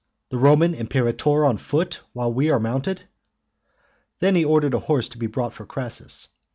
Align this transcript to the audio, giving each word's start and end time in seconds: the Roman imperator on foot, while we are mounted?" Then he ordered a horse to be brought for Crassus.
the 0.29 0.37
Roman 0.39 0.73
imperator 0.73 1.45
on 1.45 1.59
foot, 1.59 1.99
while 2.13 2.33
we 2.33 2.49
are 2.49 2.59
mounted?" 2.59 3.03
Then 4.17 4.33
he 4.33 4.43
ordered 4.43 4.73
a 4.73 4.79
horse 4.79 5.07
to 5.09 5.19
be 5.19 5.27
brought 5.27 5.53
for 5.53 5.67
Crassus. 5.67 6.27